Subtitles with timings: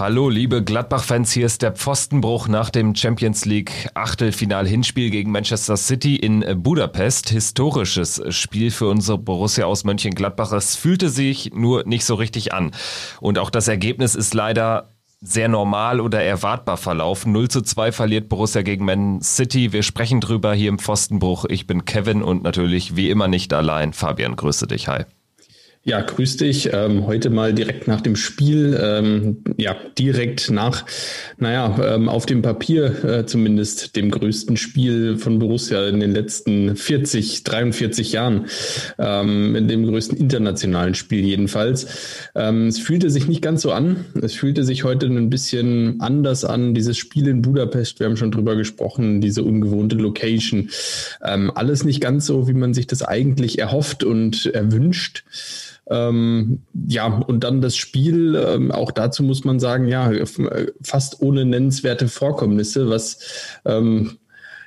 [0.00, 6.16] Hallo, liebe Gladbach-Fans, hier ist der Pfostenbruch nach dem Champions League Achtelfinal-Hinspiel gegen Manchester City
[6.16, 7.28] in Budapest.
[7.28, 10.52] Historisches Spiel für unsere Borussia aus Mönchengladbach.
[10.52, 12.70] Es fühlte sich nur nicht so richtig an.
[13.20, 17.32] Und auch das Ergebnis ist leider sehr normal oder erwartbar verlaufen.
[17.32, 19.74] 0 zu 2 verliert Borussia gegen Man City.
[19.74, 21.44] Wir sprechen drüber hier im Pfostenbruch.
[21.50, 23.92] Ich bin Kevin und natürlich wie immer nicht allein.
[23.92, 24.88] Fabian, grüße dich.
[24.88, 25.04] Hi.
[25.82, 26.68] Ja, grüß dich.
[26.74, 30.84] Ähm, heute mal direkt nach dem Spiel, ähm, ja, direkt nach,
[31.38, 36.76] naja, ähm, auf dem Papier äh, zumindest dem größten Spiel von Borussia in den letzten
[36.76, 38.44] 40, 43 Jahren,
[38.98, 41.86] ähm, in dem größten internationalen Spiel jedenfalls.
[42.34, 44.04] Ähm, es fühlte sich nicht ganz so an.
[44.20, 46.74] Es fühlte sich heute ein bisschen anders an.
[46.74, 50.68] Dieses Spiel in Budapest, wir haben schon drüber gesprochen, diese ungewohnte Location.
[51.24, 55.24] Ähm, alles nicht ganz so, wie man sich das eigentlich erhofft und erwünscht.
[55.88, 60.10] Ähm, ja, und dann das Spiel, ähm, auch dazu muss man sagen, ja,
[60.82, 63.18] fast ohne nennenswerte Vorkommnisse, was
[63.64, 64.18] ähm,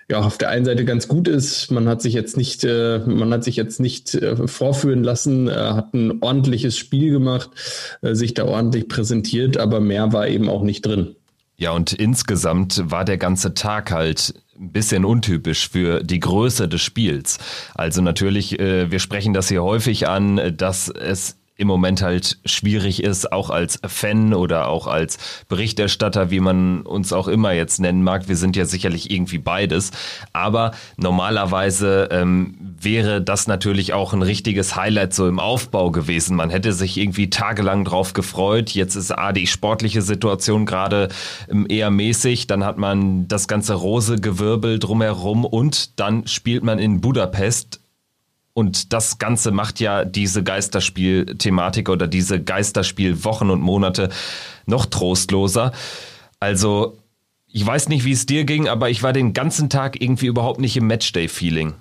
[0.09, 1.71] ja auf der einen Seite ganz gut ist.
[1.71, 5.53] Man hat sich jetzt nicht, äh, man hat sich jetzt nicht äh, vorführen lassen, äh,
[5.53, 7.49] hat ein ordentliches Spiel gemacht,
[8.01, 11.15] äh, sich da ordentlich präsentiert, aber mehr war eben auch nicht drin.
[11.55, 16.81] Ja, und insgesamt war der ganze Tag halt ein bisschen untypisch für die Größe des
[16.81, 17.39] Spiels.
[17.73, 23.03] Also natürlich, äh, wir sprechen das hier häufig an, dass es im Moment halt schwierig
[23.03, 28.03] ist, auch als Fan oder auch als Berichterstatter, wie man uns auch immer jetzt nennen
[28.03, 28.27] mag.
[28.27, 29.91] Wir sind ja sicherlich irgendwie beides.
[30.33, 36.35] Aber normalerweise ähm, wäre das natürlich auch ein richtiges Highlight so im Aufbau gewesen.
[36.35, 38.71] Man hätte sich irgendwie tagelang drauf gefreut.
[38.71, 41.07] Jetzt ist A, die sportliche Situation gerade
[41.49, 42.47] ähm, eher mäßig.
[42.47, 47.82] Dann hat man das ganze rose Gewirbel drumherum und dann spielt man in Budapest
[48.53, 54.09] und das Ganze macht ja diese Geisterspiel-Thematik oder diese Geisterspiel-Wochen und Monate
[54.65, 55.71] noch trostloser.
[56.39, 56.97] Also,
[57.47, 60.59] ich weiß nicht, wie es dir ging, aber ich war den ganzen Tag irgendwie überhaupt
[60.59, 61.73] nicht im Matchday-Feeling.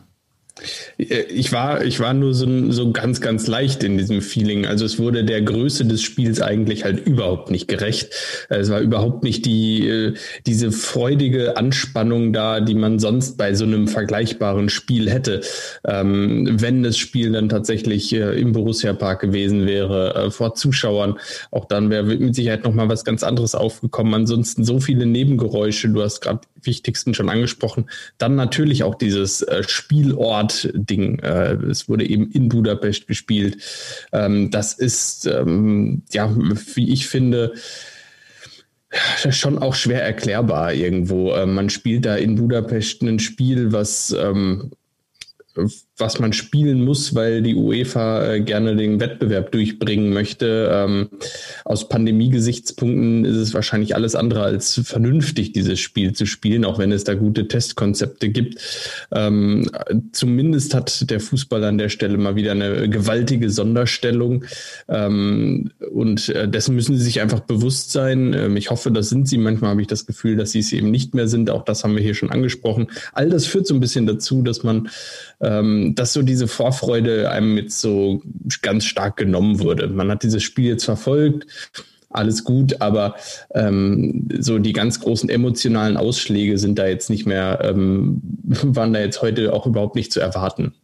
[0.98, 4.66] Äh, ich war, ich war nur so, so ganz, ganz leicht in diesem Feeling.
[4.66, 8.12] Also es wurde der Größe des Spiels eigentlich halt überhaupt nicht gerecht.
[8.48, 10.14] Es war überhaupt nicht die, äh,
[10.46, 15.40] diese freudige Anspannung da, die man sonst bei so einem vergleichbaren Spiel hätte.
[15.86, 21.19] Ähm, wenn das Spiel dann tatsächlich äh, im Borussia Park gewesen wäre, vor Zuschauern,
[21.50, 24.14] auch dann wäre mit Sicherheit nochmal was ganz anderes aufgekommen.
[24.14, 25.88] Ansonsten so viele Nebengeräusche.
[25.88, 27.91] Du hast gerade wichtigsten schon angesprochen.
[28.19, 31.19] Dann natürlich auch dieses Spielort Ort-Ding.
[31.21, 33.59] Äh, es wurde eben in Budapest gespielt.
[34.12, 36.34] Ähm, das ist, ähm, ja,
[36.75, 37.55] wie ich finde,
[39.31, 41.33] schon auch schwer erklärbar irgendwo.
[41.33, 44.73] Äh, man spielt da in Budapest ein Spiel, was ähm,
[46.02, 50.68] was man spielen muss, weil die UEFA äh, gerne den Wettbewerb durchbringen möchte.
[50.72, 51.08] Ähm,
[51.64, 56.90] aus Pandemie-Gesichtspunkten ist es wahrscheinlich alles andere als vernünftig, dieses Spiel zu spielen, auch wenn
[56.92, 58.58] es da gute Testkonzepte gibt.
[59.12, 59.70] Ähm,
[60.10, 64.44] zumindest hat der Fußball an der Stelle mal wieder eine gewaltige Sonderstellung.
[64.88, 68.56] Ähm, und äh, dessen müssen sie sich einfach bewusst sein.
[68.56, 69.38] Ich hoffe, das sind sie.
[69.38, 71.48] Manchmal habe ich das Gefühl, dass sie es eben nicht mehr sind.
[71.48, 72.88] Auch das haben wir hier schon angesprochen.
[73.12, 74.88] All das führt so ein bisschen dazu, dass man
[75.94, 78.22] dass so diese Vorfreude einem jetzt so
[78.62, 79.88] ganz stark genommen wurde.
[79.88, 81.47] Man hat dieses Spiel jetzt verfolgt,
[82.10, 83.16] alles gut, aber
[83.54, 89.00] ähm, so die ganz großen emotionalen Ausschläge sind da jetzt nicht mehr, ähm, waren da
[89.00, 90.75] jetzt heute auch überhaupt nicht zu erwarten.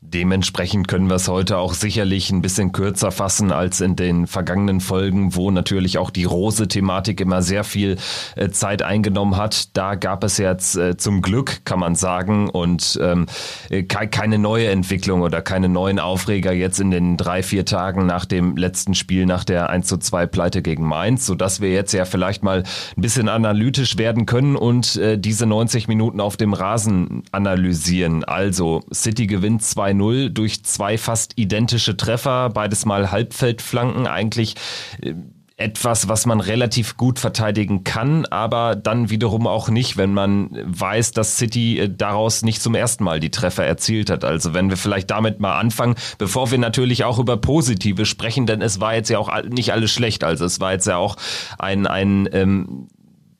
[0.00, 4.80] Dementsprechend können wir es heute auch sicherlich ein bisschen kürzer fassen als in den vergangenen
[4.80, 7.96] Folgen, wo natürlich auch die Rose-Thematik immer sehr viel
[8.36, 9.76] äh, Zeit eingenommen hat.
[9.76, 13.26] Da gab es jetzt äh, zum Glück, kann man sagen, und ähm,
[13.70, 18.24] äh, keine neue Entwicklung oder keine neuen Aufreger jetzt in den drei, vier Tagen nach
[18.24, 22.04] dem letzten Spiel, nach der 1 zu 2 Pleite gegen Mainz, sodass wir jetzt ja
[22.04, 22.62] vielleicht mal
[22.96, 28.22] ein bisschen analytisch werden können und äh, diese 90 Minuten auf dem Rasen analysieren.
[28.22, 34.54] Also City gewinnt 2 2-0 durch zwei fast identische Treffer, beides mal Halbfeldflanken, eigentlich
[35.02, 35.14] äh,
[35.58, 41.10] etwas, was man relativ gut verteidigen kann, aber dann wiederum auch nicht, wenn man weiß,
[41.10, 44.24] dass City äh, daraus nicht zum ersten Mal die Treffer erzielt hat.
[44.24, 48.62] Also wenn wir vielleicht damit mal anfangen, bevor wir natürlich auch über Positive sprechen, denn
[48.62, 50.22] es war jetzt ja auch nicht alles schlecht.
[50.22, 51.16] Also es war jetzt ja auch
[51.58, 52.86] ein, ein ähm,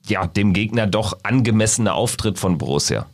[0.06, 3.06] ja, dem Gegner doch angemessener Auftritt von Borussia.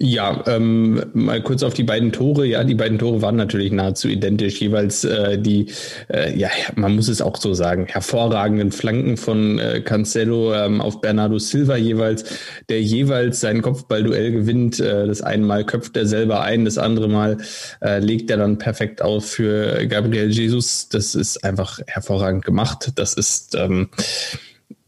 [0.00, 2.46] Ja, ähm, mal kurz auf die beiden Tore.
[2.46, 4.60] Ja, die beiden Tore waren natürlich nahezu identisch.
[4.60, 5.66] Jeweils äh, die,
[6.12, 11.00] äh, ja, man muss es auch so sagen, hervorragenden Flanken von äh, Cancelo ähm, auf
[11.00, 12.24] Bernardo Silva jeweils,
[12.68, 14.80] der jeweils sein Kopfballduell gewinnt.
[14.80, 17.38] Äh, das eine Mal köpft er selber ein, das andere Mal
[17.82, 20.88] äh, legt er dann perfekt auf für Gabriel Jesus.
[20.88, 22.92] Das ist einfach hervorragend gemacht.
[22.94, 23.88] Das ist ähm,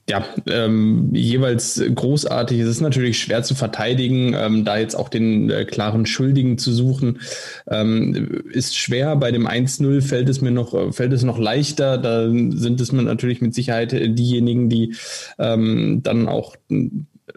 [0.08, 2.60] ja, ähm, jeweils großartig.
[2.60, 6.72] Es ist natürlich schwer zu verteidigen, ähm, da jetzt auch den äh, klaren Schuldigen zu
[6.72, 7.20] suchen,
[7.68, 9.16] ähm, ist schwer.
[9.16, 11.96] Bei dem 1-0 fällt es mir noch, fällt es noch leichter.
[11.96, 14.94] Da sind es natürlich mit Sicherheit diejenigen, die
[15.38, 16.54] ähm, dann auch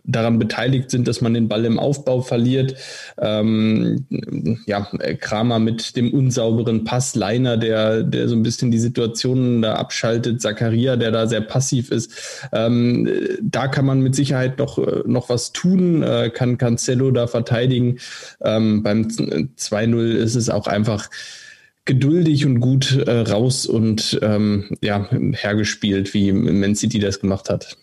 [0.04, 2.75] daran beteiligt sind, dass man den Ball im Aufbau verliert.
[3.19, 4.06] Ähm,
[4.66, 4.89] ja,
[5.19, 10.42] Kramer mit dem unsauberen Pass, Leiner, der, der so ein bisschen die Situationen da abschaltet,
[10.42, 12.12] Zakaria, der da sehr passiv ist.
[12.51, 13.10] Ähm,
[13.42, 18.00] da kann man mit Sicherheit noch, noch was tun, äh, kann Cancelo da verteidigen.
[18.42, 21.10] Ähm, beim 2-0 ist es auch einfach
[21.86, 27.78] geduldig und gut äh, raus und ähm, ja, hergespielt, wie Man City das gemacht hat.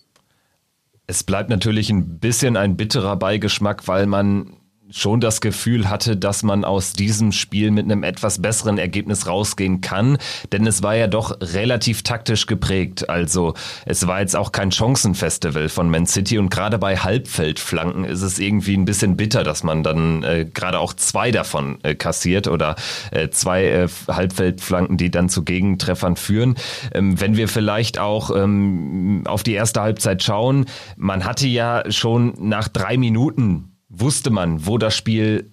[1.06, 4.56] Es bleibt natürlich ein bisschen ein bitterer Beigeschmack, weil man
[4.94, 9.80] schon das Gefühl hatte, dass man aus diesem Spiel mit einem etwas besseren Ergebnis rausgehen
[9.80, 10.18] kann,
[10.52, 13.08] denn es war ja doch relativ taktisch geprägt.
[13.10, 13.54] Also
[13.86, 18.38] es war jetzt auch kein Chancenfestival von Man City und gerade bei Halbfeldflanken ist es
[18.38, 22.76] irgendwie ein bisschen bitter, dass man dann äh, gerade auch zwei davon äh, kassiert oder
[23.10, 26.54] äh, zwei äh, Halbfeldflanken, die dann zu Gegentreffern führen.
[26.92, 32.34] Ähm, wenn wir vielleicht auch ähm, auf die erste Halbzeit schauen, man hatte ja schon
[32.38, 35.52] nach drei Minuten wusste man, wo das Spiel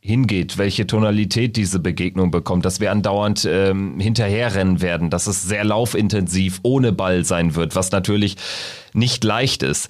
[0.00, 5.62] hingeht, welche Tonalität diese Begegnung bekommt, dass wir andauernd ähm, hinterherrennen werden, dass es sehr
[5.62, 8.36] laufintensiv ohne Ball sein wird, was natürlich
[8.94, 9.88] nicht leicht ist.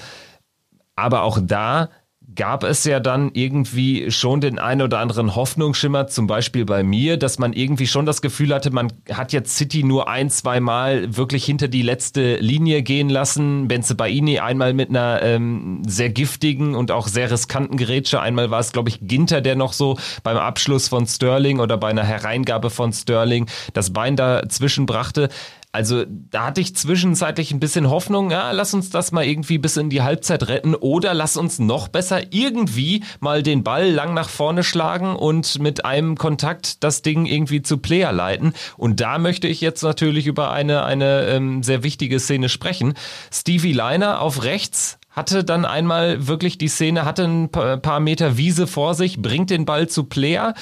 [0.96, 1.88] Aber auch da
[2.34, 7.17] gab es ja dann irgendwie schon den ein oder anderen Hoffnungsschimmer, zum Beispiel bei mir,
[7.17, 11.17] dass man irgendwie schon das Gefühl hatte, man hat jetzt City nur ein, zwei Mal
[11.17, 13.69] wirklich hinter die letzte Linie gehen lassen.
[13.69, 18.20] Benze Baini einmal mit einer ähm, sehr giftigen und auch sehr riskanten Gerätsche.
[18.20, 21.88] Einmal war es, glaube ich, Ginter, der noch so beim Abschluss von Sterling oder bei
[21.88, 25.29] einer Hereingabe von Sterling das Bein dazwischen brachte.
[25.75, 29.79] Also da hatte ich zwischenzeitlich ein bisschen Hoffnung, ja, lass uns das mal irgendwie bis
[29.79, 34.29] in die Halbzeit retten oder lass uns noch besser irgendwie mal den Ball lang nach
[34.29, 38.53] vorne schlagen und mit einem Kontakt das Ding irgendwie zu Player leiten.
[38.77, 42.93] Und da möchte ich jetzt natürlich über eine, eine ähm, sehr wichtige Szene sprechen.
[43.33, 48.67] Stevie Liner auf rechts hatte dann einmal wirklich die Szene, hatte ein paar Meter Wiese
[48.67, 50.55] vor sich, bringt den Ball zu Player.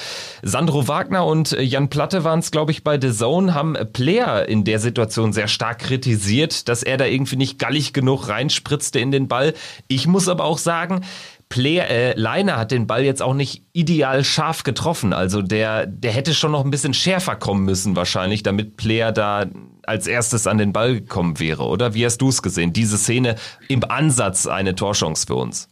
[0.43, 4.65] Sandro Wagner und Jan Platte waren es, glaube ich, bei The Zone, haben Player in
[4.65, 9.29] der Situation sehr stark kritisiert, dass er da irgendwie nicht gallig genug reinspritzte in den
[9.29, 9.53] Ball.
[9.87, 11.01] Ich muss aber auch sagen,
[11.47, 15.13] Player, äh, Leiner hat den Ball jetzt auch nicht ideal scharf getroffen.
[15.13, 19.45] Also der, der hätte schon noch ein bisschen schärfer kommen müssen wahrscheinlich, damit Player da
[19.83, 21.93] als erstes an den Ball gekommen wäre, oder?
[21.93, 22.73] Wie hast du es gesehen?
[22.73, 23.35] Diese Szene
[23.67, 25.67] im Ansatz eine Torchance für uns.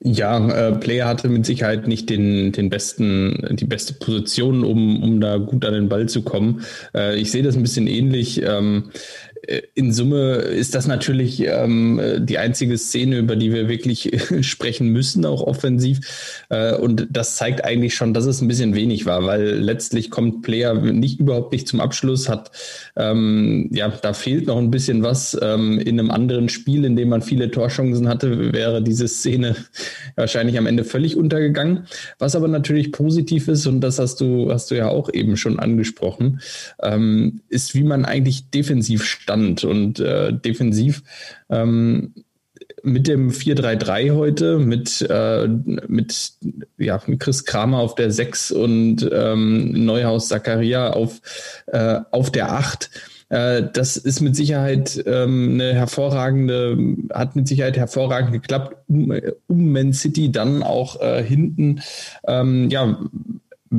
[0.00, 5.20] Ja, äh, Player hatte mit Sicherheit nicht den, den besten, die beste Position, um, um
[5.20, 6.62] da gut an den Ball zu kommen.
[6.94, 8.42] Äh, ich sehe das ein bisschen ähnlich.
[8.42, 8.90] Ähm,
[9.33, 9.33] äh,
[9.74, 14.10] in Summe ist das natürlich ähm, die einzige Szene, über die wir wirklich
[14.40, 16.00] sprechen müssen, auch offensiv.
[16.48, 20.42] Äh, und das zeigt eigentlich schon, dass es ein bisschen wenig war, weil letztlich kommt
[20.42, 22.50] Player nicht überhaupt nicht zum Abschluss, hat
[22.96, 25.36] ähm, ja, da fehlt noch ein bisschen was.
[25.40, 29.56] Ähm, in einem anderen Spiel, in dem man viele Torchancen hatte, wäre diese Szene
[30.16, 31.86] wahrscheinlich am Ende völlig untergegangen.
[32.18, 35.58] Was aber natürlich positiv ist, und das hast du, hast du ja auch eben schon
[35.58, 36.40] angesprochen,
[36.82, 39.64] ähm, ist, wie man eigentlich defensiv stand stand.
[39.64, 41.02] Und äh, defensiv
[41.50, 42.14] ähm,
[42.82, 45.48] mit dem 4-3-3 heute, mit, äh,
[45.88, 46.32] mit
[46.78, 51.20] ja, Chris Kramer auf der 6 und ähm, Neuhaus Zakaria auf,
[51.66, 52.90] äh, auf der 8
[53.30, 56.76] äh, das ist mit Sicherheit ähm, eine hervorragende,
[57.12, 59.12] hat mit Sicherheit hervorragend geklappt, um,
[59.46, 61.80] um Man City dann auch äh, hinten
[62.28, 62.98] ähm, ja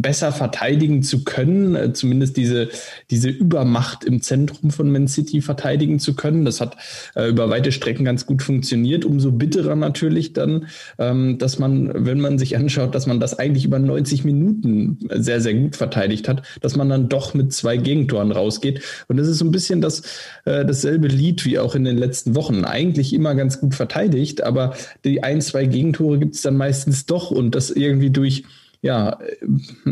[0.02, 2.70] besser verteidigen zu können, äh, zumindest diese,
[3.10, 6.46] diese Übermacht im Zentrum von Man City verteidigen zu können.
[6.46, 6.78] Das hat
[7.16, 9.06] äh, über weite Strecken ganz gut funktioniert.
[9.06, 10.68] Umso bitterer natürlich dann,
[11.00, 15.40] ähm, dass man, wenn man sich anschaut, dass man das eigentlich über 90 Minuten sehr,
[15.40, 18.82] sehr gut verteidigt hat, dass man dann doch mit zwei Gegentoren rausgeht.
[19.08, 20.02] Und das ist so ein bisschen das,
[20.44, 22.66] äh, dasselbe Lied wie auch in den letzten Wochen.
[22.66, 24.76] Eigentlich immer ganz gut verteidigt, aber
[25.06, 28.44] die ein, zwei Gegentore gibt es dann meistens doch und das irgendwie durch
[28.86, 29.18] ja,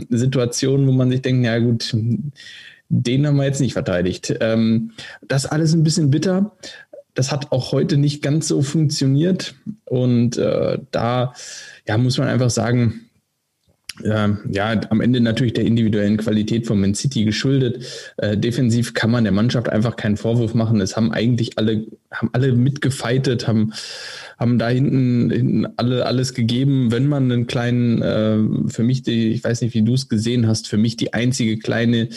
[0.09, 1.95] Situationen, wo man sich denkt, ja gut,
[2.89, 4.35] den haben wir jetzt nicht verteidigt.
[4.39, 4.91] Ähm,
[5.27, 6.55] das alles ein bisschen bitter.
[7.15, 9.55] das hat auch heute nicht ganz so funktioniert.
[9.85, 11.33] Und äh, da
[11.87, 13.09] ja, muss man einfach sagen,
[14.03, 18.13] äh, ja, am Ende natürlich der individuellen Qualität von Man City geschuldet.
[18.17, 20.81] Äh, defensiv kann man der Mannschaft einfach keinen Vorwurf machen.
[20.81, 23.73] Es haben eigentlich alle, haben alle mitgefeitet, haben
[24.37, 26.91] haben da hinten, hinten alle alles gegeben.
[26.91, 30.47] Wenn man einen kleinen, äh, für mich, die, ich weiß nicht, wie du es gesehen
[30.47, 32.09] hast, für mich die einzige kleine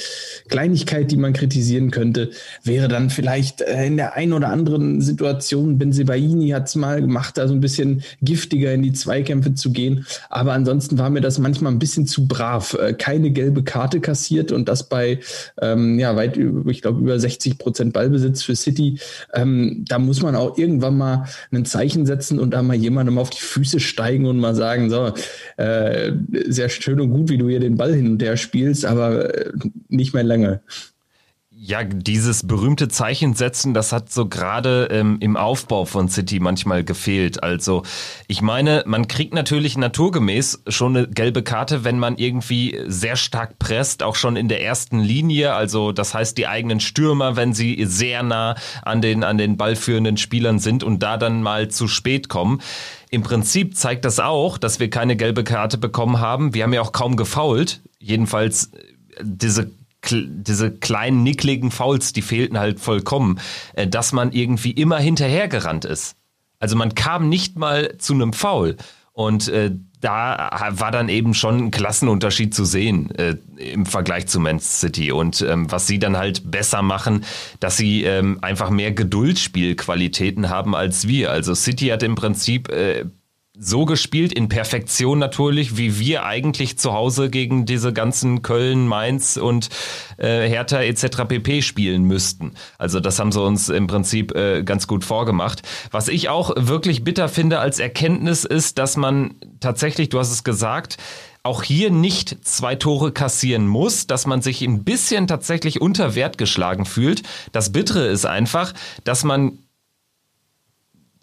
[0.49, 2.31] Kleinigkeit, die man kritisieren könnte,
[2.63, 7.39] wäre dann vielleicht äh, in der einen oder anderen Situation, Benzebaini hat es mal gemacht,
[7.39, 10.07] da so ein bisschen giftiger in die Zweikämpfe zu gehen.
[10.31, 12.75] Aber ansonsten war mir das manchmal ein bisschen zu brav.
[12.75, 15.21] Äh, keine gelbe Karte kassiert und das bei
[15.61, 18.99] ähm, ja weit über, ich glaube, über 60 Prozent Ballbesitz für City.
[19.35, 23.31] Ähm, da muss man auch irgendwann mal ein Zeichen hinsetzen und da mal jemandem auf
[23.31, 25.13] die Füße steigen und mal sagen, so,
[25.57, 26.13] äh,
[26.47, 29.53] sehr schön und gut, wie du hier den Ball hin und her spielst, aber äh,
[29.89, 30.61] nicht mehr lange.
[31.59, 36.85] Ja, dieses berühmte Zeichen setzen, das hat so gerade ähm, im Aufbau von City manchmal
[36.85, 37.43] gefehlt.
[37.43, 37.83] Also
[38.29, 43.59] ich meine, man kriegt natürlich naturgemäß schon eine gelbe Karte, wenn man irgendwie sehr stark
[43.59, 45.55] presst, auch schon in der ersten Linie.
[45.55, 50.19] Also das heißt, die eigenen Stürmer, wenn sie sehr nah an den, an den ballführenden
[50.19, 52.61] Spielern sind und da dann mal zu spät kommen.
[53.09, 56.53] Im Prinzip zeigt das auch, dass wir keine gelbe Karte bekommen haben.
[56.53, 57.81] Wir haben ja auch kaum gefault.
[57.99, 58.83] Jedenfalls äh,
[59.23, 59.71] diese
[60.11, 63.41] diese kleinen nickligen Fouls, die fehlten halt vollkommen,
[63.75, 66.17] äh, dass man irgendwie immer hinterhergerannt ist.
[66.59, 68.77] Also man kam nicht mal zu einem Foul.
[69.13, 69.71] Und äh,
[70.01, 75.11] da war dann eben schon ein Klassenunterschied zu sehen äh, im Vergleich zu Man City.
[75.11, 77.25] Und ähm, was sie dann halt besser machen,
[77.59, 81.31] dass sie ähm, einfach mehr Geduldsspielqualitäten haben als wir.
[81.31, 83.07] Also City hat im Prinzip äh,
[83.59, 89.37] so gespielt, in Perfektion natürlich, wie wir eigentlich zu Hause gegen diese ganzen Köln, Mainz
[89.37, 89.71] und
[90.19, 91.25] äh, Hertha etc.
[91.27, 91.63] pp.
[91.63, 92.53] spielen müssten.
[92.79, 95.63] Also das haben sie uns im Prinzip äh, ganz gut vorgemacht.
[95.91, 100.45] Was ich auch wirklich bitter finde als Erkenntnis ist, dass man tatsächlich, du hast es
[100.45, 100.99] gesagt,
[101.43, 106.39] auch hier nicht zwei Tore kassieren muss, dass man sich ein bisschen tatsächlich unter Wert
[106.39, 107.23] geschlagen fühlt.
[107.53, 109.59] Das Bittere ist einfach, dass man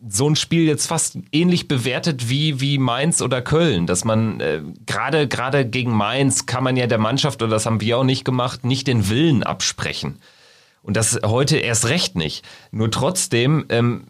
[0.07, 4.61] so ein Spiel jetzt fast ähnlich bewertet wie, wie Mainz oder Köln, dass man äh,
[4.85, 8.25] gerade gerade gegen Mainz kann man ja der Mannschaft, oder das haben wir auch nicht
[8.25, 10.19] gemacht, nicht den Willen absprechen.
[10.81, 12.45] Und das heute erst recht nicht.
[12.71, 14.03] Nur trotzdem ähm,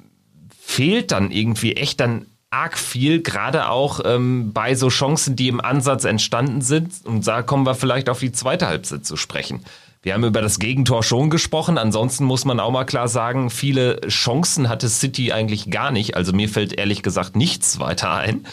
[0.60, 5.62] fehlt dann irgendwie echt dann arg viel, gerade auch ähm, bei so Chancen, die im
[5.62, 7.06] Ansatz entstanden sind.
[7.06, 9.64] Und da kommen wir vielleicht auf die zweite Halbzeit zu sprechen.
[10.04, 11.78] Wir haben über das Gegentor schon gesprochen.
[11.78, 16.18] Ansonsten muss man auch mal klar sagen, viele Chancen hatte City eigentlich gar nicht.
[16.18, 18.46] Also mir fällt ehrlich gesagt nichts weiter ein.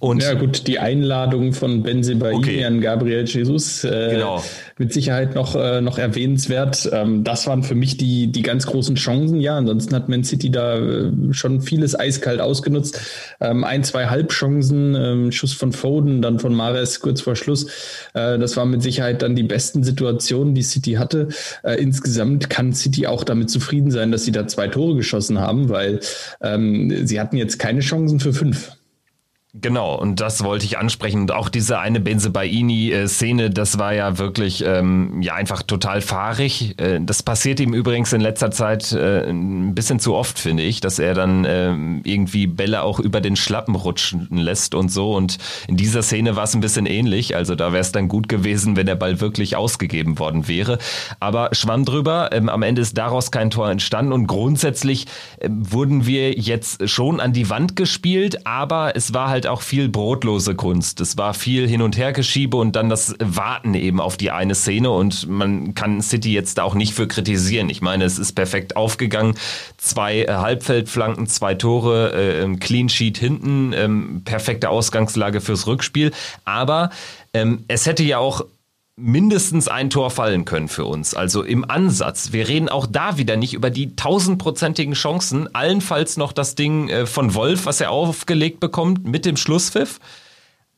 [0.00, 2.62] Und ja gut, die Einladung von Benzema okay.
[2.62, 4.44] an Gabriel Jesus äh, genau.
[4.78, 6.88] Mit Sicherheit noch, äh, noch erwähnenswert.
[6.92, 9.40] Ähm, das waren für mich die, die ganz großen Chancen.
[9.40, 13.00] Ja, ansonsten hat Man City da äh, schon vieles eiskalt ausgenutzt.
[13.40, 17.66] Ähm, ein, zwei Halbchancen, ähm, Schuss von Foden, dann von Mares kurz vor Schluss.
[18.14, 21.28] Äh, das waren mit Sicherheit dann die besten Situationen, die City hatte.
[21.62, 25.68] Äh, insgesamt kann City auch damit zufrieden sein, dass sie da zwei Tore geschossen haben,
[25.68, 26.00] weil
[26.40, 28.77] ähm, sie hatten jetzt keine Chancen für fünf.
[29.54, 31.22] Genau, und das wollte ich ansprechen.
[31.22, 36.78] Und auch diese eine Benzebaini-Szene, das war ja wirklich ähm, ja einfach total fahrig.
[36.78, 40.80] Äh, das passiert ihm übrigens in letzter Zeit äh, ein bisschen zu oft, finde ich,
[40.80, 41.70] dass er dann äh,
[42.04, 45.16] irgendwie Bälle auch über den Schlappen rutschen lässt und so.
[45.16, 47.34] Und in dieser Szene war es ein bisschen ähnlich.
[47.34, 50.76] Also da wäre es dann gut gewesen, wenn der Ball wirklich ausgegeben worden wäre.
[51.20, 52.28] Aber schwamm drüber.
[52.32, 54.12] Ähm, am Ende ist daraus kein Tor entstanden.
[54.12, 55.06] Und grundsätzlich
[55.40, 59.88] äh, wurden wir jetzt schon an die Wand gespielt, aber es war halt auch viel
[59.88, 61.00] brotlose Kunst.
[61.00, 64.90] Es war viel Hin- und Hergeschiebe und dann das Warten eben auf die eine Szene
[64.90, 67.70] und man kann City jetzt da auch nicht für kritisieren.
[67.70, 69.34] Ich meine, es ist perfekt aufgegangen.
[69.76, 76.12] Zwei äh, Halbfeldflanken, zwei Tore, äh, Clean Sheet hinten, ähm, perfekte Ausgangslage fürs Rückspiel.
[76.44, 76.90] Aber
[77.32, 78.44] ähm, es hätte ja auch
[78.98, 81.14] mindestens ein Tor fallen können für uns.
[81.14, 82.32] Also im Ansatz.
[82.32, 85.54] Wir reden auch da wieder nicht über die tausendprozentigen Chancen.
[85.54, 90.00] Allenfalls noch das Ding äh, von Wolf, was er aufgelegt bekommt mit dem Schlusspfiff.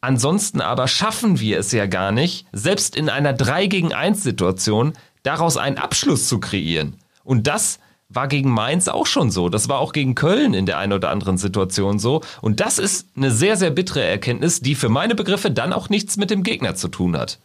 [0.03, 4.95] Ansonsten aber schaffen wir es ja gar nicht, selbst in einer 3 gegen 1 Situation,
[5.23, 6.97] daraus einen Abschluss zu kreieren.
[7.23, 9.49] Und das war gegen Mainz auch schon so.
[9.49, 12.23] Das war auch gegen Köln in der einen oder anderen Situation so.
[12.41, 16.17] Und das ist eine sehr, sehr bittere Erkenntnis, die für meine Begriffe dann auch nichts
[16.17, 17.39] mit dem Gegner zu tun hat.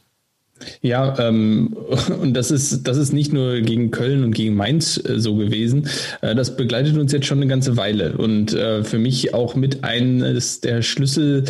[0.81, 1.75] Ja, ähm,
[2.21, 5.89] und das ist, das ist nicht nur gegen Köln und gegen Mainz äh, so gewesen.
[6.21, 8.17] Äh, das begleitet uns jetzt schon eine ganze Weile.
[8.17, 11.43] Und äh, für mich auch mit eines der Schlüssel,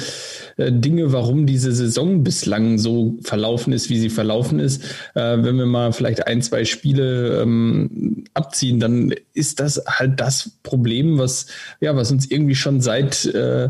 [0.58, 0.72] äh,
[1.04, 4.84] warum diese Saison bislang so verlaufen ist, wie sie verlaufen ist.
[5.14, 10.52] Äh, wenn wir mal vielleicht ein, zwei Spiele ähm, abziehen, dann ist das halt das
[10.64, 11.46] Problem, was,
[11.80, 13.70] ja, was uns irgendwie schon seit äh,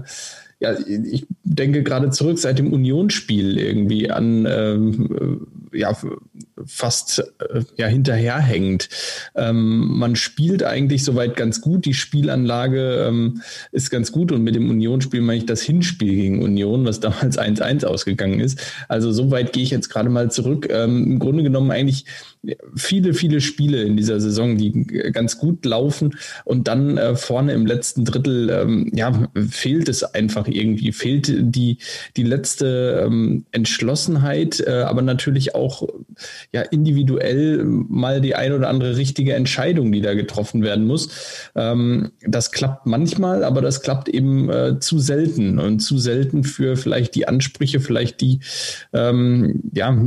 [0.60, 5.96] ja, ich denke gerade zurück seit dem Unionsspiel irgendwie an ähm, ja,
[6.66, 8.90] fast äh, ja, hinterherhängend.
[9.36, 11.86] Ähm, man spielt eigentlich soweit ganz gut.
[11.86, 16.42] Die Spielanlage ähm, ist ganz gut und mit dem Union-Spiel meine ich das Hinspiel gegen
[16.42, 18.60] Union, was damals 1-1 ausgegangen ist.
[18.88, 20.68] Also soweit gehe ich jetzt gerade mal zurück.
[20.70, 22.06] Ähm, Im Grunde genommen eigentlich
[22.76, 27.66] viele, viele Spiele in dieser Saison, die ganz gut laufen und dann äh, vorne im
[27.66, 31.78] letzten Drittel, ähm, ja, fehlt es einfach irgendwie, fehlt die,
[32.16, 35.88] die letzte ähm, Entschlossenheit, äh, aber natürlich auch
[36.54, 41.10] ja individuell mal die ein oder andere richtige Entscheidung, die da getroffen werden muss.
[41.56, 46.78] Ähm, das klappt manchmal, aber das klappt eben äh, zu selten und zu selten für
[46.78, 48.40] vielleicht die Ansprüche, vielleicht die,
[48.94, 49.98] ähm, ja,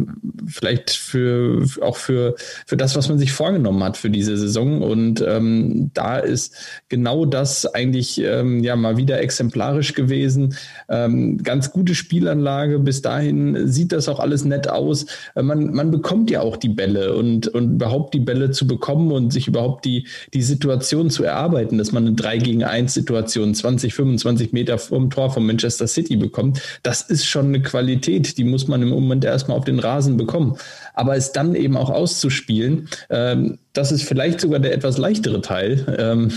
[0.46, 2.28] vielleicht für auch für
[2.66, 4.82] für, das, was man sich vorgenommen hat für diese Saison.
[4.82, 6.54] Und ähm, da ist
[6.88, 10.54] genau das eigentlich ähm, ja mal wieder exemplarisch gewesen.
[10.88, 12.78] Ähm, ganz gute Spielanlage.
[12.78, 15.06] Bis dahin sieht das auch alles nett aus.
[15.34, 19.12] Äh, man, man bekommt ja auch die Bälle und, und überhaupt die Bälle zu bekommen
[19.12, 23.54] und sich überhaupt die, die Situation zu erarbeiten, dass man eine 3 gegen 1 Situation
[23.54, 26.60] 20, 25 Meter vom Tor von Manchester City bekommt.
[26.82, 30.56] Das ist schon eine Qualität, die muss man im Moment erstmal auf den Rasen bekommen
[30.98, 35.96] aber es dann eben auch auszuspielen, ähm, das ist vielleicht sogar der etwas leichtere Teil
[35.98, 36.32] ähm,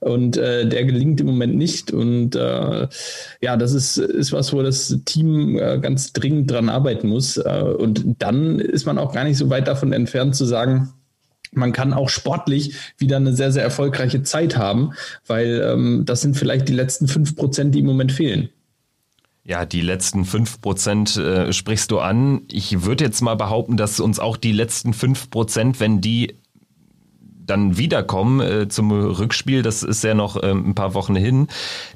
[0.00, 2.88] und äh, der gelingt im Moment nicht und äh,
[3.40, 7.62] ja, das ist, ist was, wo das Team äh, ganz dringend dran arbeiten muss äh,
[7.78, 10.92] und dann ist man auch gar nicht so weit davon entfernt zu sagen,
[11.52, 14.92] man kann auch sportlich wieder eine sehr, sehr erfolgreiche Zeit haben,
[15.26, 18.48] weil ähm, das sind vielleicht die letzten fünf Prozent, die im Moment fehlen.
[19.46, 22.42] Ja, die letzten fünf Prozent äh, sprichst du an.
[22.50, 26.38] Ich würde jetzt mal behaupten, dass uns auch die letzten fünf Prozent, wenn die
[27.46, 31.48] dann wiederkommen äh, zum Rückspiel, das ist ja noch äh, ein paar Wochen hin,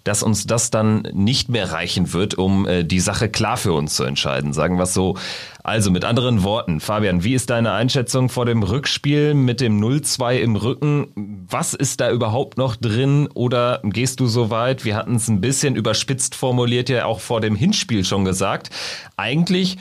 [0.05, 3.95] dass uns das dann nicht mehr reichen wird, um äh, die Sache klar für uns
[3.95, 4.53] zu entscheiden.
[4.53, 5.17] Sagen wir es so.
[5.65, 10.37] Also mit anderen Worten, Fabian, wie ist deine Einschätzung vor dem Rückspiel mit dem 0-2
[10.39, 11.47] im Rücken?
[11.51, 14.87] Was ist da überhaupt noch drin oder gehst du so weit?
[14.87, 18.71] Wir hatten es ein bisschen überspitzt formuliert ja auch vor dem Hinspiel schon gesagt.
[19.17, 19.77] Eigentlich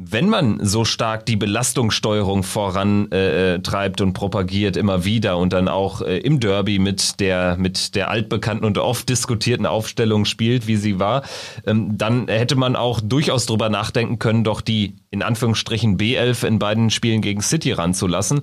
[0.00, 5.66] wenn man so stark die Belastungssteuerung voran äh, treibt und propagiert immer wieder und dann
[5.66, 10.76] auch äh, im Derby mit der mit der altbekannten und oft diskutierten Aufstellung spielt, wie
[10.76, 11.24] sie war,
[11.66, 16.60] ähm, dann hätte man auch durchaus drüber nachdenken können, doch die in Anführungsstrichen B11 in
[16.60, 18.42] beiden Spielen gegen City ranzulassen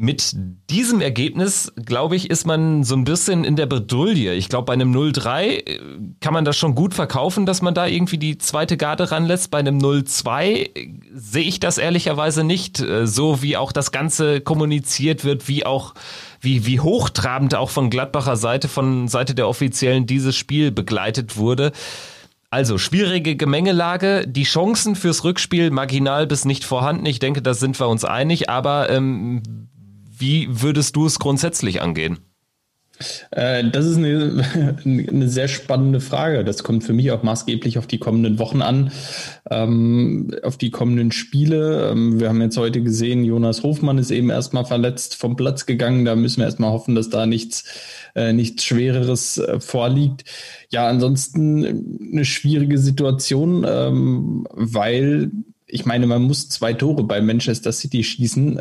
[0.00, 0.34] mit
[0.70, 4.32] diesem Ergebnis, glaube ich, ist man so ein bisschen in der Bredouille.
[4.32, 5.80] Ich glaube, bei einem 0-3 äh,
[6.20, 9.50] kann man das schon gut verkaufen, dass man da irgendwie die zweite Garde ranlässt.
[9.50, 14.40] Bei einem 0-2 äh, sehe ich das ehrlicherweise nicht, äh, so wie auch das Ganze
[14.40, 15.92] kommuniziert wird, wie auch
[16.40, 21.72] wie, wie hochtrabend auch von Gladbacher Seite, von Seite der Offiziellen dieses Spiel begleitet wurde.
[22.48, 27.04] Also schwierige Gemengelage, die Chancen fürs Rückspiel marginal bis nicht vorhanden.
[27.04, 28.48] Ich denke, da sind wir uns einig.
[28.48, 29.68] Aber ähm,
[30.20, 32.18] wie würdest du es grundsätzlich angehen?
[33.30, 36.44] Äh, das ist eine, eine sehr spannende Frage.
[36.44, 38.92] Das kommt für mich auch maßgeblich auf die kommenden Wochen an,
[39.50, 41.90] ähm, auf die kommenden Spiele.
[41.90, 46.04] Ähm, wir haben jetzt heute gesehen, Jonas Hofmann ist eben erstmal verletzt vom Platz gegangen.
[46.04, 47.64] Da müssen wir erstmal hoffen, dass da nichts,
[48.14, 50.24] äh, nichts Schwereres äh, vorliegt.
[50.70, 55.30] Ja, ansonsten eine schwierige Situation, ähm, weil
[55.72, 58.58] ich meine, man muss zwei Tore bei Manchester City schießen.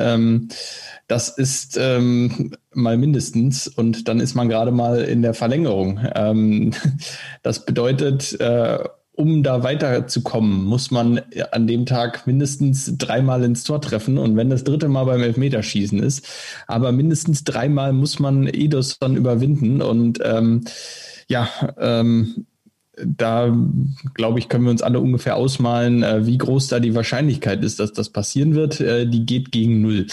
[1.09, 3.67] Das ist ähm, mal mindestens.
[3.67, 5.99] Und dann ist man gerade mal in der Verlängerung.
[6.15, 6.71] Ähm,
[7.41, 8.77] das bedeutet, äh,
[9.13, 11.19] um da weiterzukommen, muss man
[11.51, 14.19] an dem Tag mindestens dreimal ins Tor treffen.
[14.19, 16.25] Und wenn das dritte Mal beim Elfmeterschießen ist,
[16.67, 19.81] aber mindestens dreimal muss man Edos dann überwinden.
[19.81, 20.63] Und ähm,
[21.27, 22.45] ja, ähm,
[23.05, 23.55] da
[24.13, 27.79] glaube ich, können wir uns alle ungefähr ausmalen, äh, wie groß da die Wahrscheinlichkeit ist,
[27.79, 28.79] dass das passieren wird.
[28.79, 30.07] Äh, die geht gegen null.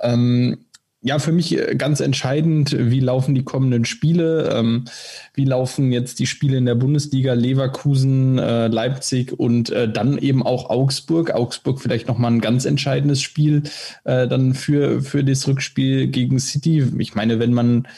[0.00, 0.58] Ähm,
[1.02, 4.84] ja, für mich äh, ganz entscheidend, wie laufen die kommenden Spiele, ähm,
[5.32, 10.42] wie laufen jetzt die Spiele in der Bundesliga, Leverkusen, äh, Leipzig und äh, dann eben
[10.42, 11.30] auch Augsburg.
[11.30, 13.62] Augsburg vielleicht nochmal ein ganz entscheidendes Spiel
[14.04, 16.84] äh, dann für, für das Rückspiel gegen City.
[16.98, 17.88] Ich meine, wenn man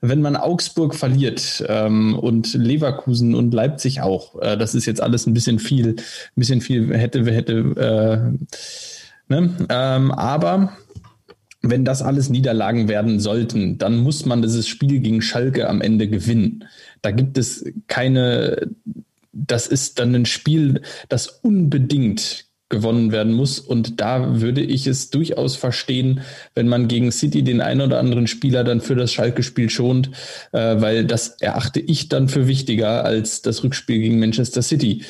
[0.00, 5.26] wenn man Augsburg verliert ähm, und Leverkusen und Leipzig auch, äh, das ist jetzt alles
[5.26, 5.96] ein bisschen viel, ein
[6.36, 8.36] bisschen viel hätte, hätte,
[9.28, 9.66] äh, ne?
[9.68, 10.76] ähm, aber
[11.62, 16.08] wenn das alles Niederlagen werden sollten, dann muss man dieses Spiel gegen Schalke am Ende
[16.08, 16.64] gewinnen.
[17.02, 18.68] Da gibt es keine
[19.36, 23.60] das ist dann ein Spiel, das unbedingt gewonnen werden muss.
[23.60, 26.20] Und da würde ich es durchaus verstehen,
[26.54, 30.10] wenn man gegen City den einen oder anderen Spieler dann für das Schalke-Spiel schont,
[30.52, 35.04] äh, weil das erachte ich dann für wichtiger als das Rückspiel gegen Manchester City.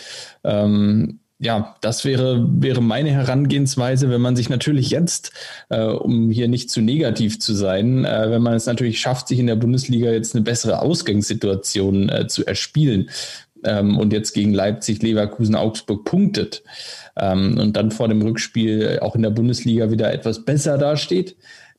[0.45, 5.33] Ähm, ja, das wäre, wäre meine Herangehensweise, wenn man sich natürlich jetzt,
[5.69, 9.38] äh, um hier nicht zu negativ zu sein, äh, wenn man es natürlich schafft, sich
[9.38, 13.11] in der Bundesliga jetzt eine bessere Ausgangssituation äh, zu erspielen
[13.64, 16.62] ähm, und jetzt gegen Leipzig, Leverkusen, Augsburg punktet
[17.16, 21.37] ähm, und dann vor dem Rückspiel auch in der Bundesliga wieder etwas besser dasteht,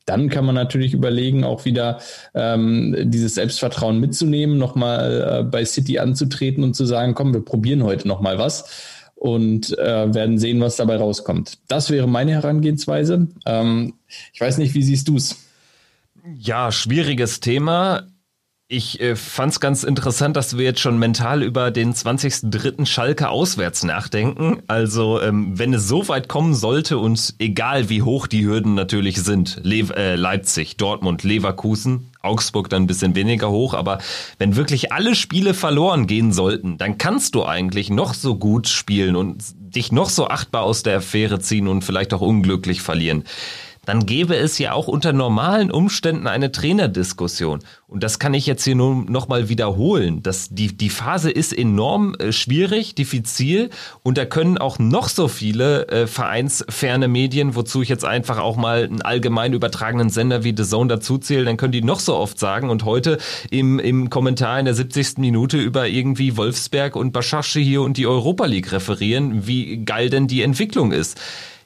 [0.08, 2.00] dann kann man natürlich überlegen, auch wieder
[2.34, 7.82] ähm, dieses Selbstvertrauen mitzunehmen, nochmal äh, bei City anzutreten und zu sagen, komm, wir probieren
[7.82, 8.64] heute nochmal was
[9.16, 11.58] und äh, werden sehen, was dabei rauskommt.
[11.68, 13.28] Das wäre meine Herangehensweise.
[13.44, 13.94] Ähm,
[14.32, 15.36] ich weiß nicht, wie siehst du es?
[16.38, 18.06] Ja, schwieriges Thema.
[18.70, 22.84] Ich äh, fand es ganz interessant, dass wir jetzt schon mental über den 20.03.
[22.84, 24.62] Schalke auswärts nachdenken.
[24.66, 29.22] Also ähm, wenn es so weit kommen sollte und egal wie hoch die Hürden natürlich
[29.22, 34.00] sind, Le äh, Leipzig, Dortmund, Leverkusen, Augsburg dann ein bisschen weniger hoch, aber
[34.36, 39.16] wenn wirklich alle Spiele verloren gehen sollten, dann kannst du eigentlich noch so gut spielen
[39.16, 43.24] und dich noch so achtbar aus der Affäre ziehen und vielleicht auch unglücklich verlieren
[43.88, 47.60] dann gäbe es ja auch unter normalen Umständen eine Trainerdiskussion.
[47.86, 50.22] Und das kann ich jetzt hier nur nochmal wiederholen.
[50.22, 53.70] Das, die, die Phase ist enorm äh, schwierig, diffizil
[54.02, 58.58] und da können auch noch so viele äh, vereinsferne Medien, wozu ich jetzt einfach auch
[58.58, 62.38] mal einen allgemein übertragenen Sender wie The Zone dazuzähle, dann können die noch so oft
[62.38, 63.16] sagen und heute
[63.50, 65.16] im, im Kommentar in der 70.
[65.16, 70.26] Minute über irgendwie Wolfsberg und Baschasche hier und die Europa League referieren, wie geil denn
[70.26, 71.18] die Entwicklung ist.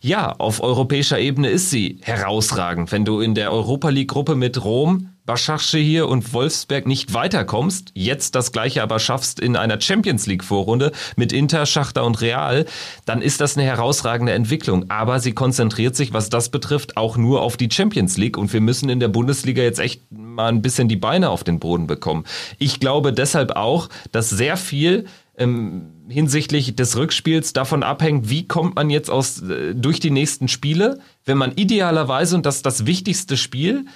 [0.04, 2.90] Ja, auf europäischer Ebene ist sie herausragend.
[2.90, 7.92] Wenn du in der Europa League Gruppe mit Rom, Başakşehir hier und Wolfsberg nicht weiterkommst,
[7.94, 12.66] jetzt das gleiche aber schaffst in einer Champions League Vorrunde mit Inter, Schachter und Real,
[13.04, 14.90] dann ist das eine herausragende Entwicklung.
[14.90, 18.60] Aber sie konzentriert sich, was das betrifft, auch nur auf die Champions League und wir
[18.60, 22.24] müssen in der Bundesliga jetzt echt mal ein bisschen die Beine auf den Boden bekommen.
[22.58, 25.04] Ich glaube deshalb auch, dass sehr viel
[25.36, 30.48] ähm, hinsichtlich des Rückspiels davon abhängt, wie kommt man jetzt aus, äh, durch die nächsten
[30.48, 33.86] Spiele, wenn man idealerweise, und das ist das wichtigste Spiel,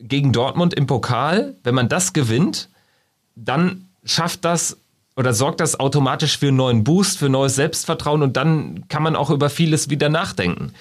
[0.00, 2.68] gegen Dortmund im Pokal, wenn man das gewinnt,
[3.34, 4.76] dann schafft das
[5.16, 9.16] oder sorgt das automatisch für einen neuen Boost, für neues Selbstvertrauen und dann kann man
[9.16, 10.72] auch über vieles wieder nachdenken.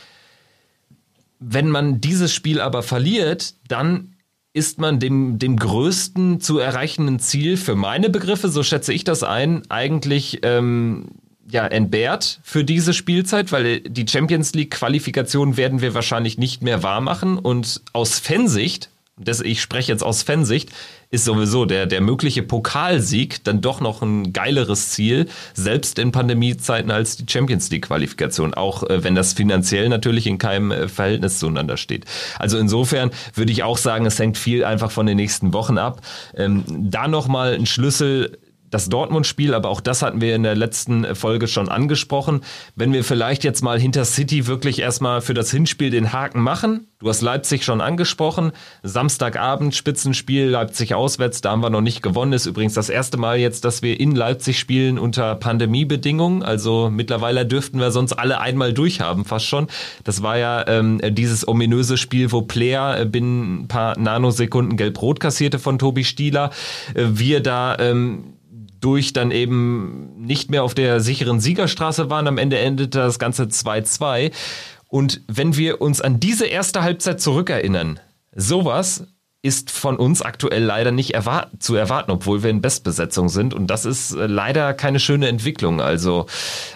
[1.39, 4.14] Wenn man dieses Spiel aber verliert, dann
[4.55, 9.21] ist man dem, dem größten zu erreichenden Ziel für meine Begriffe, so schätze ich das
[9.21, 11.09] ein, eigentlich ähm,
[11.45, 16.83] ja, entbehrt für diese Spielzeit, weil die Champions League Qualifikation werden wir wahrscheinlich nicht mehr
[16.83, 18.89] wahr machen und aus Fansicht
[19.43, 20.71] ich spreche jetzt aus Fansicht,
[21.15, 26.91] ist sowieso der, der mögliche Pokalsieg dann doch noch ein geileres Ziel, selbst in Pandemiezeiten
[26.91, 31.39] als die Champions League Qualifikation, auch äh, wenn das finanziell natürlich in keinem äh, Verhältnis
[31.39, 32.05] zueinander steht.
[32.37, 36.01] Also insofern würde ich auch sagen, es hängt viel einfach von den nächsten Wochen ab.
[36.35, 38.37] Ähm, da nochmal ein Schlüssel
[38.69, 42.41] das Dortmund-Spiel, aber auch das hatten wir in der letzten Folge schon angesprochen.
[42.75, 46.87] Wenn wir vielleicht jetzt mal hinter City wirklich erstmal für das Hinspiel den Haken machen,
[46.99, 48.51] du hast Leipzig schon angesprochen,
[48.83, 53.37] Samstagabend Spitzenspiel Leipzig auswärts, da haben wir noch nicht gewonnen, ist übrigens das erste Mal
[53.37, 58.73] jetzt, dass wir in Leipzig spielen unter Pandemiebedingungen, also mittlerweile dürften wir sonst alle einmal
[58.73, 59.67] durchhaben, fast schon.
[60.03, 65.19] Das war ja ähm, dieses ominöse Spiel, wo Player äh, binnen ein paar Nanosekunden gelb-rot
[65.19, 66.51] kassierte von Tobi Stieler,
[66.93, 68.34] äh, wir da ähm,
[68.85, 72.27] durch dann eben nicht mehr auf der sicheren Siegerstraße waren.
[72.27, 74.31] Am Ende endete das Ganze 2-2.
[74.87, 77.99] Und wenn wir uns an diese erste Halbzeit zurückerinnern,
[78.35, 79.07] sowas
[79.41, 83.55] ist von uns aktuell leider nicht erwart zu erwarten, obwohl wir in Bestbesetzung sind.
[83.55, 85.81] Und das ist äh, leider keine schöne Entwicklung.
[85.81, 86.27] Also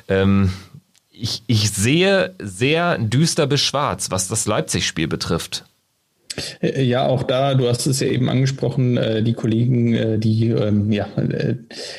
[0.08, 0.52] ähm,
[1.12, 5.65] ich, ich sehe sehr düster bis schwarz, was das Leipzig-Spiel betrifft.
[6.62, 10.49] Äh, ja, auch da, du hast es ja eben angesprochen, äh, die Kollegen, äh, die,
[10.49, 11.08] ähm, ja,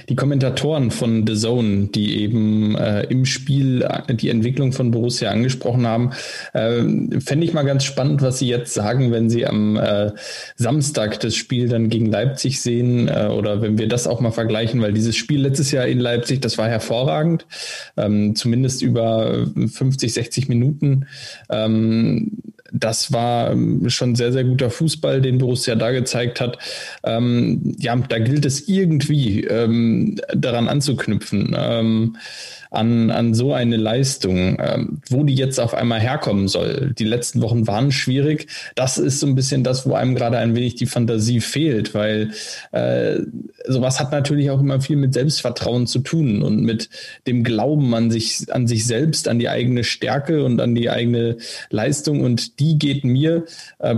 [0.08, 2.76] die Kommentatoren von The Zone, die eben
[3.08, 6.10] im Spiel die Entwicklung von Borussia angesprochen haben,
[6.52, 9.78] fände ich mal ganz spannend, was sie jetzt sagen, wenn sie am
[10.56, 14.92] Samstag das Spiel dann gegen Leipzig sehen oder wenn wir das auch mal vergleichen, weil
[14.92, 17.46] dieses Spiel letztes Jahr in Leipzig, das war hervorragend,
[17.96, 21.06] ähm, zumindest über 50, 60 Minuten.
[22.72, 26.58] Das war ähm, schon sehr, sehr guter Fußball, den Borussia da gezeigt hat.
[27.02, 31.56] Ähm, ja, da gilt es irgendwie ähm, daran anzuknüpfen.
[31.58, 32.16] Ähm,
[32.70, 36.94] an, an so eine Leistung, ähm, wo die jetzt auf einmal herkommen soll.
[36.98, 38.46] Die letzten Wochen waren schwierig.
[38.76, 42.30] Das ist so ein bisschen das, wo einem gerade ein wenig die Fantasie fehlt, weil
[42.72, 43.20] äh,
[43.66, 46.88] sowas hat natürlich auch immer viel mit Selbstvertrauen zu tun und mit
[47.26, 51.38] dem Glauben an sich, an sich selbst, an die eigene Stärke und an die eigene
[51.70, 52.20] Leistung.
[52.20, 53.44] Und die geht mir
[53.80, 53.96] äh,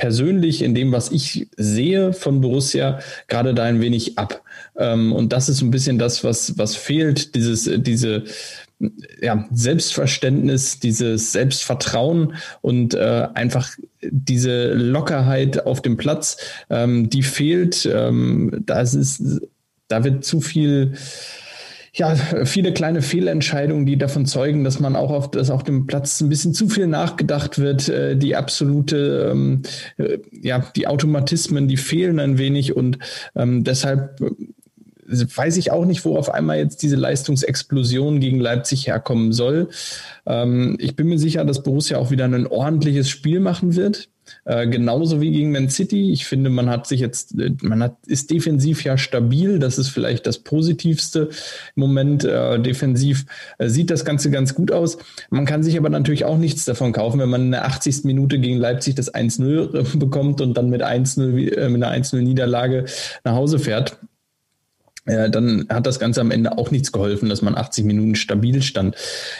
[0.00, 4.42] persönlich in dem, was ich sehe von Borussia, gerade da ein wenig ab.
[4.76, 8.24] Ähm, und das ist ein bisschen das, was, was fehlt, dieses, diese,
[9.20, 12.32] ja, Selbstverständnis, dieses Selbstvertrauen
[12.62, 16.38] und äh, einfach diese Lockerheit auf dem Platz,
[16.70, 17.84] ähm, die fehlt.
[17.84, 19.42] Ähm, da ist,
[19.88, 20.94] da wird zu viel
[21.92, 26.20] ja, viele kleine Fehlentscheidungen, die davon zeugen, dass man auch auf, dass auf dem Platz
[26.20, 27.88] ein bisschen zu viel nachgedacht wird.
[27.88, 29.62] Äh, die absolute, ähm,
[29.96, 32.98] äh, ja, die Automatismen, die fehlen ein wenig und
[33.34, 34.30] ähm, deshalb äh,
[35.10, 39.68] weiß ich auch nicht, wo auf einmal jetzt diese Leistungsexplosion gegen Leipzig herkommen soll.
[40.26, 44.08] Ähm, ich bin mir sicher, dass Borussia auch wieder ein ordentliches Spiel machen wird.
[44.44, 46.12] Äh, genauso wie gegen Man City.
[46.12, 49.58] Ich finde, man hat sich jetzt, äh, man hat, ist defensiv ja stabil.
[49.58, 51.30] Das ist vielleicht das Positivste
[51.76, 52.24] im Moment.
[52.24, 53.26] Äh, defensiv
[53.58, 54.98] äh, sieht das Ganze ganz gut aus.
[55.30, 58.04] Man kann sich aber natürlich auch nichts davon kaufen, wenn man in der 80.
[58.04, 62.84] Minute gegen Leipzig das 1-0 bekommt und dann mit 1-0, äh, mit einer 1-0 Niederlage
[63.24, 64.09] nach Hause fährt äh,
[65.06, 68.96] dann hat das Ganze am Ende auch nichts geholfen, dass man 80 Minuten stabil stand.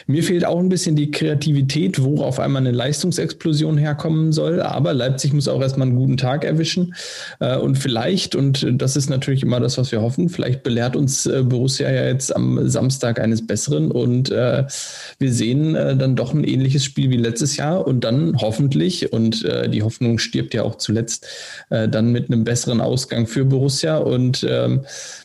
[0.07, 4.63] Mir fehlt auch ein bisschen die Kreativität, wo auf einmal eine Leistungsexplosion herkommen soll.
[4.63, 6.95] Aber Leipzig muss auch erstmal einen guten Tag erwischen.
[7.41, 11.27] Äh, und vielleicht, und das ist natürlich immer das, was wir hoffen, vielleicht belehrt uns
[11.27, 16.85] äh, Borussia ja jetzt am Samstag eines Besseren und wir sehen dann doch ein ähnliches
[16.85, 21.27] Spiel wie letztes Jahr und dann hoffentlich, und die Hoffnung stirbt ja auch zuletzt,
[21.69, 24.83] dann mit einem besseren Ausgang für Borussia und ähm,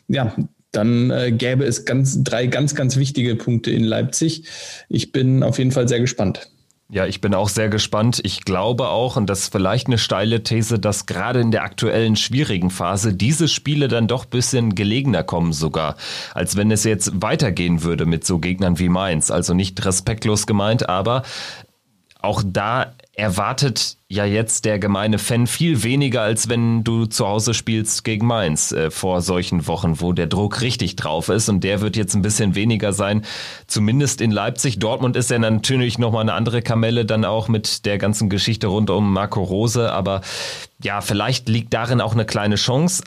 [0.08, 0.34] ja,
[0.72, 4.44] dann äh, gäbe es ganz, drei ganz, ganz wichtige Punkte in Leipzig.
[4.88, 6.50] Ich bin auf jeden Fall sehr gespannt.
[6.88, 8.20] Ja, ich bin auch sehr gespannt.
[8.22, 12.14] Ich glaube auch, und das ist vielleicht eine steile These, dass gerade in der aktuellen
[12.14, 15.96] schwierigen Phase diese Spiele dann doch bisschen gelegener kommen sogar,
[16.32, 19.32] als wenn es jetzt weitergehen würde mit so Gegnern wie Mainz.
[19.32, 21.24] Also nicht respektlos gemeint, aber
[22.26, 27.54] auch da erwartet ja jetzt der gemeine Fan viel weniger, als wenn du zu Hause
[27.54, 31.80] spielst gegen Mainz äh, vor solchen Wochen, wo der Druck richtig drauf ist und der
[31.80, 33.24] wird jetzt ein bisschen weniger sein,
[33.66, 34.78] zumindest in Leipzig.
[34.78, 38.90] Dortmund ist ja natürlich nochmal eine andere Kamelle dann auch mit der ganzen Geschichte rund
[38.90, 40.20] um Marco Rose, aber
[40.82, 43.02] ja, vielleicht liegt darin auch eine kleine Chance.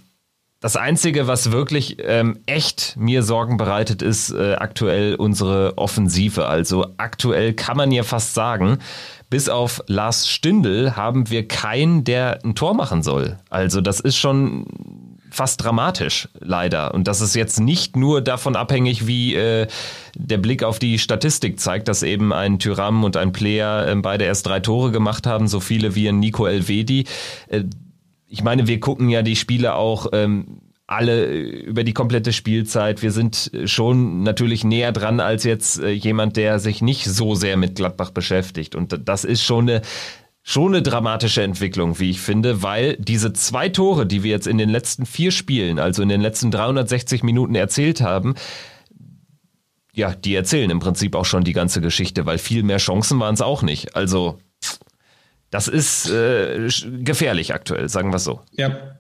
[0.62, 6.48] Das Einzige, was wirklich ähm, echt mir Sorgen bereitet, ist äh, aktuell unsere Offensive.
[6.48, 8.80] Also aktuell kann man ja fast sagen,
[9.30, 13.38] bis auf Lars Stindl haben wir keinen, der ein Tor machen soll.
[13.50, 14.66] Also das ist schon
[15.32, 16.94] fast dramatisch, leider.
[16.94, 19.68] Und das ist jetzt nicht nur davon abhängig, wie äh,
[20.16, 24.26] der Blick auf die Statistik zeigt, dass eben ein Tyram und ein Player äh, beide
[24.26, 27.06] erst drei Tore gemacht haben, so viele wie ein Nico Elvedi.
[27.48, 27.64] Äh,
[28.30, 33.02] ich meine, wir gucken ja die Spiele auch ähm, alle über die komplette Spielzeit.
[33.02, 37.58] Wir sind schon natürlich näher dran als jetzt äh, jemand, der sich nicht so sehr
[37.58, 38.76] mit Gladbach beschäftigt.
[38.76, 39.82] Und das ist schon eine
[40.42, 44.58] schon eine dramatische Entwicklung, wie ich finde, weil diese zwei Tore, die wir jetzt in
[44.58, 48.34] den letzten vier Spielen, also in den letzten 360 Minuten erzählt haben,
[49.94, 53.36] ja, die erzählen im Prinzip auch schon die ganze Geschichte, weil viel mehr Chancen waren
[53.36, 53.96] es auch nicht.
[53.96, 54.40] Also
[55.52, 56.68] das ist äh,
[57.02, 58.42] gefährlich aktuell, sagen wir es so.
[58.52, 58.99] Ja,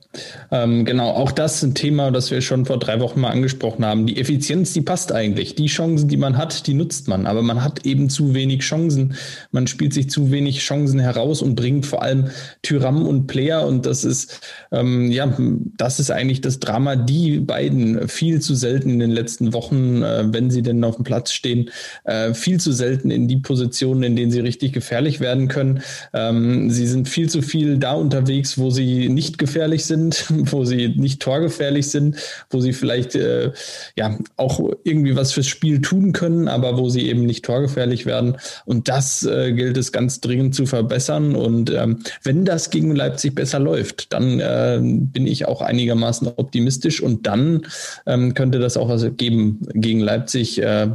[0.51, 3.85] ähm, genau, auch das ist ein Thema, das wir schon vor drei Wochen mal angesprochen
[3.85, 4.07] haben.
[4.07, 5.53] Die Effizienz, die passt eigentlich.
[5.53, 7.27] Die Chancen, die man hat, die nutzt man.
[7.27, 9.13] Aber man hat eben zu wenig Chancen.
[9.51, 12.29] Man spielt sich zu wenig Chancen heraus und bringt vor allem
[12.63, 13.67] Tyram und Player.
[13.67, 14.41] Und das ist,
[14.71, 15.31] ähm, ja,
[15.77, 16.95] das ist eigentlich das Drama.
[16.95, 21.05] Die beiden viel zu selten in den letzten Wochen, äh, wenn sie denn auf dem
[21.05, 21.69] Platz stehen,
[22.05, 25.81] äh, viel zu selten in die Positionen, in denen sie richtig gefährlich werden können.
[26.13, 30.65] Ähm, sie sind viel zu viel da unterwegs, wo sie nicht gefährlich sind sind, wo
[30.65, 32.17] sie nicht torgefährlich sind,
[32.49, 33.51] wo sie vielleicht äh,
[33.95, 38.37] ja auch irgendwie was fürs Spiel tun können, aber wo sie eben nicht torgefährlich werden.
[38.65, 41.35] Und das äh, gilt es ganz dringend zu verbessern.
[41.35, 47.01] Und ähm, wenn das gegen Leipzig besser läuft, dann äh, bin ich auch einigermaßen optimistisch
[47.01, 47.65] und dann
[48.05, 50.61] ähm, könnte das auch was geben gegen Leipzig.
[50.61, 50.89] Äh,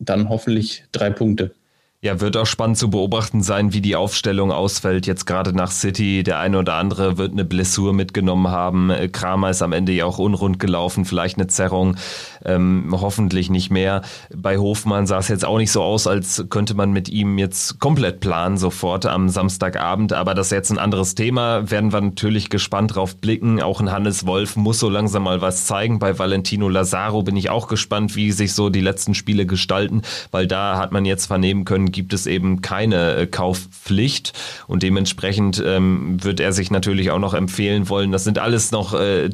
[0.00, 1.54] dann hoffentlich drei Punkte.
[2.04, 5.06] Ja, wird auch spannend zu beobachten sein, wie die Aufstellung ausfällt.
[5.06, 8.92] Jetzt gerade nach City, der eine oder andere wird eine Blessur mitgenommen haben.
[9.10, 11.96] Kramer ist am Ende ja auch unrund gelaufen, vielleicht eine Zerrung,
[12.44, 14.02] ähm, hoffentlich nicht mehr.
[14.36, 17.80] Bei Hofmann sah es jetzt auch nicht so aus, als könnte man mit ihm jetzt
[17.80, 20.12] komplett planen sofort am Samstagabend.
[20.12, 21.70] Aber das ist jetzt ein anderes Thema.
[21.70, 23.62] Werden wir natürlich gespannt drauf blicken.
[23.62, 26.00] Auch ein Hannes Wolf muss so langsam mal was zeigen.
[26.00, 30.46] Bei Valentino Lazaro bin ich auch gespannt, wie sich so die letzten Spiele gestalten, weil
[30.46, 34.34] da hat man jetzt vernehmen können, gibt es eben keine äh, Kaufpflicht
[34.66, 38.12] und dementsprechend ähm, wird er sich natürlich auch noch empfehlen wollen.
[38.12, 39.30] Das sind alles noch äh,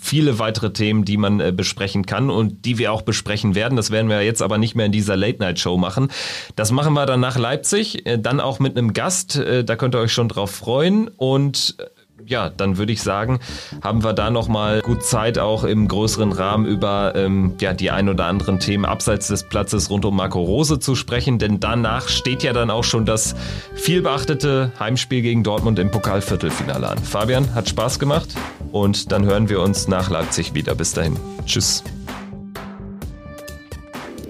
[0.00, 3.76] viele weitere Themen, die man äh, besprechen kann und die wir auch besprechen werden.
[3.76, 6.08] Das werden wir jetzt aber nicht mehr in dieser Late-Night-Show machen.
[6.56, 9.36] Das machen wir dann nach Leipzig, äh, dann auch mit einem Gast.
[9.36, 11.84] Äh, da könnt ihr euch schon drauf freuen und äh,
[12.26, 13.40] ja, dann würde ich sagen,
[13.82, 18.08] haben wir da nochmal gut Zeit, auch im größeren Rahmen über ähm, ja, die ein
[18.08, 22.42] oder anderen Themen abseits des Platzes rund um Marco Rose zu sprechen, denn danach steht
[22.42, 23.34] ja dann auch schon das
[23.74, 26.98] vielbeachtete Heimspiel gegen Dortmund im Pokalviertelfinale an.
[26.98, 28.28] Fabian, hat Spaß gemacht
[28.72, 30.74] und dann hören wir uns nach Leipzig wieder.
[30.74, 31.16] Bis dahin.
[31.46, 31.82] Tschüss.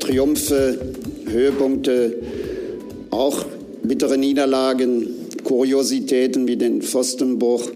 [0.01, 0.79] Triumphe,
[1.27, 2.17] Höhepunkte,
[3.11, 3.45] auch
[3.83, 5.07] bittere Niederlagen,
[5.45, 7.71] Kuriositäten wie den Pfostenbruch.